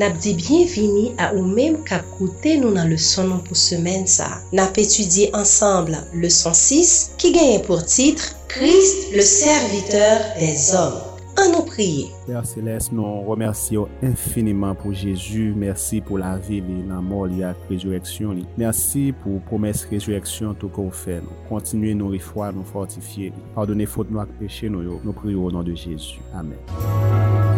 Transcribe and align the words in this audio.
Nap 0.00 0.16
di 0.24 0.32
bienvini 0.34 1.12
a 1.20 1.32
ou 1.36 1.44
menm 1.44 1.82
kap 1.84 2.06
koute 2.16 2.54
nou 2.56 2.72
nan 2.72 2.88
leson 2.88 3.28
nou 3.28 3.44
pou 3.44 3.58
semen 3.58 4.06
sa. 4.08 4.38
Nap 4.56 4.78
etudye 4.80 5.28
ansambl 5.36 5.98
leson 6.22 6.56
6 6.56 7.12
ki 7.20 7.34
genye 7.34 7.58
pou 7.66 7.76
titre 7.84 8.32
Christ 8.48 9.12
le 9.12 9.24
serviteur 9.26 10.24
des 10.38 10.72
hommes. 10.72 11.12
An 11.40 11.52
nou 11.52 11.64
priye. 11.68 12.08
Père 12.24 12.44
Céleste, 12.48 12.92
nou 12.96 13.24
remersiyo 13.28 13.86
infiniment 14.04 14.76
pou 14.80 14.96
Jésus. 14.96 15.52
Mersi 15.56 16.00
pou 16.04 16.20
la 16.20 16.34
vi 16.40 16.60
li 16.64 16.80
nan 16.88 17.04
mor 17.08 17.28
li 17.28 17.44
ak 17.44 17.60
rezureksyon 17.68 18.36
li. 18.40 18.48
Mersi 18.60 19.10
pou 19.20 19.44
promes 19.48 19.84
rezureksyon 19.92 20.56
tou 20.60 20.72
kou 20.72 20.92
fè 21.04 21.20
nou. 21.20 21.36
Kontinuye 21.52 21.96
nou 22.00 22.16
rifwa, 22.16 22.48
nou 22.56 22.68
fortifiye 22.72 23.32
li. 23.32 23.48
Pardonne 23.56 23.88
fote 23.88 24.12
nou 24.12 24.24
ak 24.24 24.36
peche 24.40 24.72
nou 24.72 24.84
yo. 24.88 25.00
Nou 25.04 25.16
priyo 25.16 25.48
ou 25.48 25.56
nan 25.56 25.68
de 25.68 25.76
Jésus. 25.76 26.20
Amen. 26.36 27.51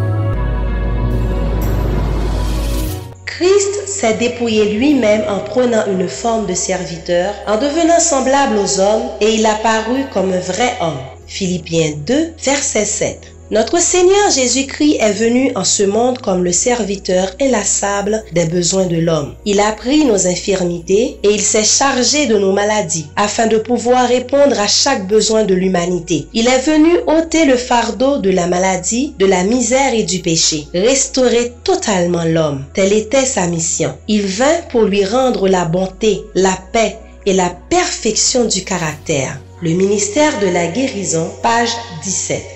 Christ 3.36 3.88
s'est 3.88 4.14
dépouillé 4.14 4.74
lui-même 4.74 5.24
en 5.28 5.40
prenant 5.40 5.84
une 5.86 6.08
forme 6.08 6.46
de 6.46 6.54
serviteur, 6.54 7.34
en 7.48 7.56
devenant 7.56 7.98
semblable 7.98 8.56
aux 8.56 8.78
hommes, 8.78 9.10
et 9.20 9.34
il 9.34 9.44
apparut 9.44 10.04
comme 10.12 10.32
un 10.32 10.38
vrai 10.38 10.74
homme. 10.80 11.00
Philippiens 11.26 11.94
2, 12.06 12.34
verset 12.44 12.84
7. 12.84 13.33
Notre 13.54 13.80
Seigneur 13.80 14.32
Jésus-Christ 14.34 14.96
est 14.98 15.12
venu 15.12 15.52
en 15.54 15.62
ce 15.62 15.84
monde 15.84 16.18
comme 16.18 16.42
le 16.42 16.50
serviteur 16.50 17.30
inlassable 17.40 18.24
des 18.32 18.46
besoins 18.46 18.86
de 18.86 18.96
l'homme. 18.96 19.36
Il 19.44 19.60
a 19.60 19.70
pris 19.70 20.04
nos 20.04 20.26
infirmités 20.26 21.20
et 21.22 21.30
il 21.30 21.40
s'est 21.40 21.62
chargé 21.62 22.26
de 22.26 22.36
nos 22.36 22.50
maladies 22.50 23.06
afin 23.14 23.46
de 23.46 23.58
pouvoir 23.58 24.08
répondre 24.08 24.58
à 24.58 24.66
chaque 24.66 25.06
besoin 25.06 25.44
de 25.44 25.54
l'humanité. 25.54 26.26
Il 26.34 26.48
est 26.48 26.66
venu 26.66 26.98
ôter 27.06 27.44
le 27.44 27.56
fardeau 27.56 28.18
de 28.18 28.30
la 28.30 28.48
maladie, 28.48 29.14
de 29.20 29.26
la 29.26 29.44
misère 29.44 29.94
et 29.94 30.02
du 30.02 30.18
péché, 30.18 30.66
restaurer 30.74 31.52
totalement 31.62 32.24
l'homme. 32.24 32.64
Telle 32.74 32.92
était 32.92 33.24
sa 33.24 33.46
mission. 33.46 33.94
Il 34.08 34.26
vint 34.26 34.62
pour 34.72 34.82
lui 34.82 35.04
rendre 35.04 35.46
la 35.46 35.64
bonté, 35.64 36.22
la 36.34 36.58
paix 36.72 36.98
et 37.24 37.32
la 37.32 37.50
perfection 37.70 38.46
du 38.46 38.64
caractère. 38.64 39.38
Le 39.62 39.70
ministère 39.70 40.40
de 40.40 40.48
la 40.48 40.66
guérison, 40.66 41.30
page 41.40 41.70
17. 42.02 42.53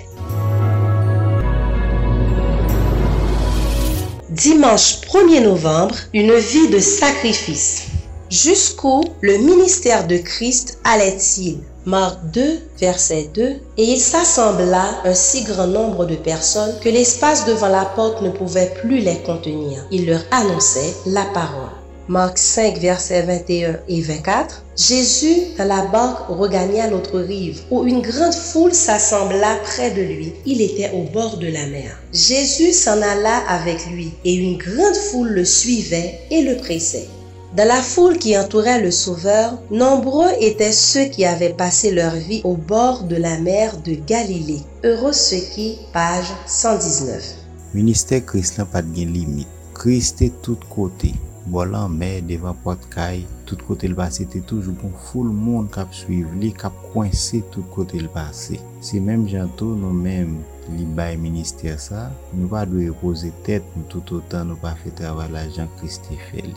Dimanche 4.39 5.01
1er 5.01 5.43
novembre, 5.43 5.97
une 6.15 6.33
vie 6.33 6.69
de 6.69 6.79
sacrifice. 6.79 7.87
Jusqu'où 8.31 9.03
le 9.21 9.37
ministère 9.39 10.07
de 10.07 10.17
Christ 10.17 10.79
allait-il? 10.85 11.59
Marc 11.87 12.19
2, 12.33 12.61
verset 12.79 13.31
2. 13.35 13.43
Et 13.43 13.61
il 13.83 13.99
s'assembla 13.99 15.03
un 15.05 15.15
si 15.15 15.43
grand 15.43 15.67
nombre 15.67 16.05
de 16.05 16.15
personnes 16.15 16.79
que 16.81 16.89
l'espace 16.89 17.47
devant 17.47 17.67
la 17.67 17.85
porte 17.85 18.23
ne 18.23 18.31
pouvait 18.31 18.73
plus 18.81 19.01
les 19.01 19.19
contenir. 19.23 19.85
Il 19.91 20.07
leur 20.07 20.23
annonçait 20.31 20.95
la 21.07 21.25
parole. 21.35 21.78
Marc 22.09 22.39
5, 22.39 22.79
versets 22.79 23.21
21 23.21 23.81
et 23.87 24.01
24. 24.01 24.65
Jésus, 24.77 25.43
dans 25.59 25.69
la 25.69 25.85
barque, 25.87 26.31
regagna 26.31 26.89
l'autre 26.89 27.21
rive, 27.21 27.61
où 27.71 27.85
une 27.85 28.01
grande 28.01 28.33
foule 28.33 28.73
s'assembla 28.73 29.57
près 29.63 29.91
de 29.91 30.01
lui. 30.01 30.33
Il 30.47 30.63
était 30.63 30.91
au 30.95 31.03
bord 31.03 31.37
de 31.37 31.49
la 31.49 31.67
mer. 31.67 31.99
Jésus 32.15 32.73
s'en 32.73 33.03
alla 33.03 33.39
avec 33.49 33.85
lui, 33.91 34.13
et 34.25 34.35
une 34.35 34.57
grande 34.57 34.97
foule 34.97 35.29
le 35.29 35.45
suivait 35.45 36.21
et 36.31 36.41
le 36.41 36.57
pressait. 36.57 37.09
Dans 37.55 37.69
la 37.69 37.83
foule 37.83 38.17
qui 38.17 38.39
entourait 38.39 38.81
le 38.81 38.91
Sauveur, 38.91 39.59
nombreux 39.71 40.31
étaient 40.41 40.73
ceux 40.73 41.07
qui 41.07 41.27
avaient 41.27 41.55
passé 41.55 41.91
leur 41.91 42.15
vie 42.15 42.41
au 42.45 42.55
bord 42.55 43.03
de 43.03 43.17
la 43.17 43.39
mer 43.39 43.77
de 43.85 43.95
Galilée. 44.07 44.61
Heureux 44.83 45.13
ceux 45.13 45.43
qui, 45.55 45.77
page 45.93 46.33
119. 46.47 47.23
Ministère 47.75 48.23
n'a 48.57 48.65
pas 48.65 48.81
de 48.81 48.95
limite. 48.95 49.49
Christ 49.75 50.23
est 50.23 50.33
tout 50.43 50.59
côté. 50.71 51.13
bolan 51.53 51.95
mè 52.01 52.19
devan 52.29 52.57
pot 52.65 52.83
kay, 52.93 53.25
tout 53.49 53.61
kote 53.67 53.89
l 53.89 53.95
l'base 53.95 54.27
te 54.33 54.43
toujou 54.49 54.77
bon 54.81 54.93
foul 55.09 55.33
moun 55.33 55.67
kap 55.73 55.95
suiv 55.97 56.31
li, 56.41 56.53
kap 56.53 56.77
kwense 56.93 57.43
tout 57.55 57.67
kote 57.75 57.99
l 57.99 58.07
l'base. 58.07 58.61
Se 58.85 59.01
mèm 59.03 59.27
jantou 59.31 59.77
nou 59.79 59.93
mèm 59.97 60.39
li 60.77 60.87
bay 60.99 61.17
minister 61.21 61.81
sa, 61.81 62.09
nou 62.35 62.51
pa 62.53 62.67
dwe 62.69 62.91
repose 62.91 63.33
tèt 63.49 63.65
nou 63.75 63.89
tout 63.93 64.19
otan 64.21 64.53
nou 64.53 64.61
pa 64.63 64.77
fè 64.83 64.93
travay 65.01 65.33
la 65.35 65.49
jan 65.53 65.71
Christi 65.81 66.21
fè 66.29 66.49
li. 66.49 66.57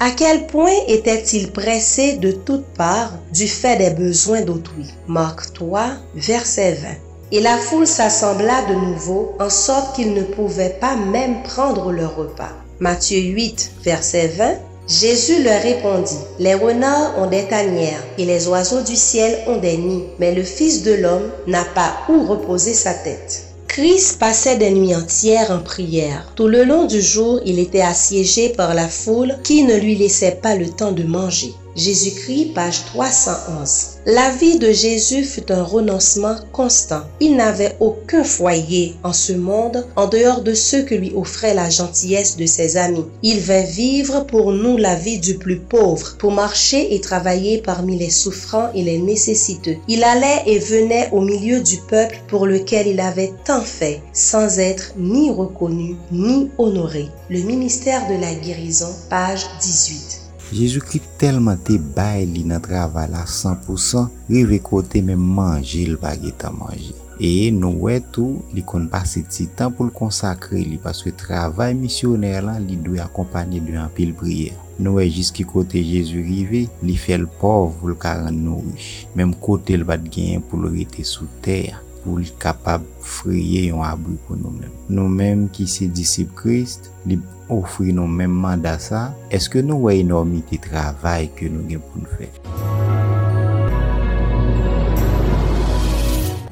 A 0.00 0.12
quel 0.12 0.46
point 0.46 0.86
était-il 0.86 1.50
pressé 1.50 2.16
de 2.18 2.30
toutes 2.30 2.66
parts 2.76 3.12
du 3.34 3.48
fait 3.48 3.76
des 3.76 3.90
besoins 3.90 4.42
d'autrui? 4.42 4.86
Marc 5.08 5.52
3, 5.52 5.90
verset 6.14 6.74
20. 6.74 7.07
Et 7.30 7.40
la 7.40 7.58
foule 7.58 7.86
s'assembla 7.86 8.62
de 8.70 8.74
nouveau, 8.74 9.32
en 9.38 9.50
sorte 9.50 9.94
qu'ils 9.94 10.14
ne 10.14 10.22
pouvaient 10.22 10.76
pas 10.80 10.96
même 10.96 11.42
prendre 11.42 11.92
leur 11.92 12.16
repas. 12.16 12.52
Matthieu 12.80 13.18
8, 13.18 13.72
verset 13.84 14.28
20. 14.28 14.54
Jésus 14.88 15.42
leur 15.42 15.60
répondit, 15.60 16.16
Les 16.38 16.54
renards 16.54 17.18
ont 17.18 17.26
des 17.26 17.44
tanières 17.44 18.02
et 18.16 18.24
les 18.24 18.48
oiseaux 18.48 18.80
du 18.80 18.96
ciel 18.96 19.38
ont 19.46 19.58
des 19.58 19.76
nids, 19.76 20.04
mais 20.18 20.34
le 20.34 20.42
Fils 20.42 20.82
de 20.82 20.94
l'homme 20.94 21.30
n'a 21.46 21.64
pas 21.74 21.92
où 22.08 22.24
reposer 22.24 22.72
sa 22.72 22.94
tête. 22.94 23.44
Christ 23.68 24.18
passait 24.18 24.56
des 24.56 24.70
nuits 24.70 24.96
entières 24.96 25.50
en 25.50 25.58
prière. 25.58 26.32
Tout 26.34 26.48
le 26.48 26.64
long 26.64 26.86
du 26.86 27.02
jour, 27.02 27.40
il 27.44 27.58
était 27.58 27.82
assiégé 27.82 28.48
par 28.48 28.74
la 28.74 28.88
foule 28.88 29.36
qui 29.44 29.64
ne 29.64 29.76
lui 29.76 29.94
laissait 29.94 30.38
pas 30.42 30.54
le 30.54 30.70
temps 30.70 30.92
de 30.92 31.02
manger. 31.02 31.52
Jésus-Christ, 31.78 32.54
page 32.54 32.84
311. 32.86 33.98
La 34.06 34.30
vie 34.30 34.58
de 34.58 34.72
Jésus 34.72 35.22
fut 35.22 35.52
un 35.52 35.62
renoncement 35.62 36.34
constant. 36.52 37.02
Il 37.20 37.36
n'avait 37.36 37.76
aucun 37.78 38.24
foyer 38.24 38.96
en 39.04 39.12
ce 39.12 39.32
monde 39.32 39.86
en 39.94 40.08
dehors 40.08 40.42
de 40.42 40.54
ceux 40.54 40.82
que 40.82 40.96
lui 40.96 41.12
offrait 41.14 41.54
la 41.54 41.70
gentillesse 41.70 42.36
de 42.36 42.46
ses 42.46 42.76
amis. 42.76 43.04
Il 43.22 43.38
vint 43.38 43.62
vivre 43.62 44.26
pour 44.26 44.50
nous 44.50 44.76
la 44.76 44.96
vie 44.96 45.20
du 45.20 45.38
plus 45.38 45.60
pauvre, 45.60 46.16
pour 46.18 46.32
marcher 46.32 46.96
et 46.96 47.00
travailler 47.00 47.58
parmi 47.58 47.96
les 47.96 48.10
souffrants 48.10 48.70
et 48.74 48.82
les 48.82 48.98
nécessiteux. 48.98 49.76
Il 49.86 50.02
allait 50.02 50.42
et 50.46 50.58
venait 50.58 51.08
au 51.12 51.20
milieu 51.20 51.60
du 51.60 51.76
peuple 51.76 52.20
pour 52.26 52.46
lequel 52.46 52.88
il 52.88 52.98
avait 52.98 53.32
tant 53.44 53.62
fait, 53.62 54.02
sans 54.12 54.58
être 54.58 54.94
ni 54.98 55.30
reconnu 55.30 55.94
ni 56.10 56.50
honoré. 56.58 57.08
Le 57.30 57.40
ministère 57.42 58.08
de 58.08 58.20
la 58.20 58.34
guérison, 58.34 58.90
page 59.08 59.46
18. 59.60 60.17
Jezou 60.48 60.80
ki 60.80 61.02
telman 61.20 61.58
te 61.60 61.74
bay 61.76 62.22
li 62.24 62.40
nan 62.48 62.62
travay 62.64 63.10
la 63.12 63.26
100% 63.28 64.06
rive 64.32 64.56
kote 64.64 65.02
men 65.04 65.20
manje 65.20 65.82
l 65.84 65.98
bagye 66.00 66.32
ta 66.40 66.48
manje. 66.54 66.94
E 67.20 67.50
nou 67.52 67.84
wè 67.84 67.98
tou 68.14 68.38
li 68.56 68.62
kon 68.64 68.86
pase 68.88 69.20
ti 69.28 69.44
tan 69.58 69.74
pou 69.74 69.84
l 69.84 69.92
konsakre 69.92 70.62
li 70.64 70.78
paswe 70.80 71.12
travay 71.20 71.74
misyoner 71.76 72.40
lan 72.46 72.64
li 72.64 72.78
dwe 72.80 73.02
akompanye 73.04 73.60
dwe 73.66 73.76
an 73.82 73.92
pil 73.92 74.14
priye. 74.16 74.54
Nou 74.78 74.96
wè 74.96 75.04
jis 75.10 75.34
ki 75.36 75.44
kote 75.50 75.82
Jezu 75.82 76.22
rive, 76.24 76.62
li 76.80 76.96
fel 76.96 77.26
pov 77.42 77.74
pou 77.82 77.92
l 77.92 77.98
karan 78.00 78.40
nou 78.46 78.62
wish. 78.70 79.04
Mem 79.18 79.36
kote 79.44 79.76
l 79.76 79.84
bat 79.84 80.08
gen 80.14 80.40
pou 80.46 80.62
l 80.62 80.72
rete 80.78 81.04
sou 81.04 81.28
ter. 81.44 81.76
pou 82.02 82.20
li 82.20 82.28
kapab 82.42 82.84
friye 83.04 83.68
yon 83.68 83.84
abri 83.86 84.16
pou 84.26 84.38
nou 84.38 84.52
men. 84.54 84.72
Nou 84.88 85.10
men 85.12 85.46
ki 85.54 85.66
se 85.70 85.88
disip 85.90 86.34
krist, 86.38 86.90
li 87.08 87.18
ofri 87.52 87.94
nou 87.96 88.08
men 88.10 88.32
manda 88.32 88.76
sa, 88.82 89.08
eske 89.34 89.62
nou 89.64 89.88
wè 89.88 89.98
enormite 90.02 90.60
travay 90.64 91.30
ke 91.38 91.50
nou 91.52 91.66
gen 91.70 91.82
pou 91.84 92.04
nou 92.04 92.18
fè. 92.18 92.28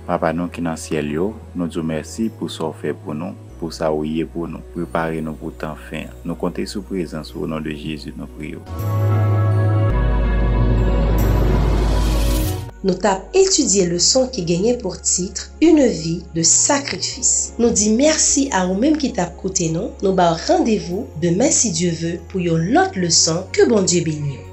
Papa 0.06 0.30
nou 0.30 0.46
ki 0.54 0.62
nan 0.62 0.78
siel 0.78 1.10
yo, 1.10 1.32
nou 1.54 1.66
djou 1.66 1.82
mersi 1.86 2.28
pou 2.30 2.52
so 2.52 2.70
fè 2.78 2.94
pou 2.94 3.16
nou, 3.16 3.34
pou 3.60 3.74
sa 3.74 3.90
ouye 3.90 4.26
pou 4.30 4.46
nou, 4.50 4.62
prepare 4.74 5.18
nou 5.24 5.34
pou 5.40 5.50
tan 5.50 5.74
fè. 5.88 6.06
Nou 6.22 6.38
konte 6.38 6.66
sou 6.70 6.86
prezans 6.86 7.34
ou 7.34 7.50
nou 7.50 7.62
de 7.64 7.74
Jezu 7.74 8.14
nou 8.14 8.30
priyo. 8.38 8.62
nou 12.86 12.96
tap 13.02 13.34
etudye 13.36 13.84
le 13.90 13.98
son 14.02 14.30
ki 14.32 14.46
genyen 14.48 14.78
pou 14.80 14.94
titre 15.02 15.50
Une 15.60 15.86
vie 15.86 16.22
de 16.36 16.42
sakrifis. 16.46 17.52
Nou 17.58 17.74
di 17.74 17.90
mersi 17.98 18.46
a 18.54 18.64
ou 18.68 18.78
menm 18.78 18.98
ki 19.00 19.12
tap 19.18 19.36
koute 19.40 19.70
nou, 19.74 19.90
nou 20.04 20.14
ba 20.16 20.32
randevou 20.46 21.06
demen 21.22 21.50
si 21.52 21.74
Diyo 21.74 21.94
ve 22.00 22.16
pou 22.30 22.44
yon 22.44 22.70
lot 22.76 22.94
le 23.00 23.10
son 23.10 23.42
ke 23.52 23.66
bon 23.70 23.88
Diyo 23.88 24.06
benyo. 24.06 24.45